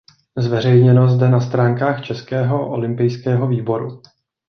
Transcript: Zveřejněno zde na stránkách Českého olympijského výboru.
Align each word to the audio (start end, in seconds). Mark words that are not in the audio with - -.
Zveřejněno 0.37 1.07
zde 1.07 1.29
na 1.29 1.41
stránkách 1.41 2.05
Českého 2.05 2.69
olympijského 2.71 3.47
výboru. 3.47 4.01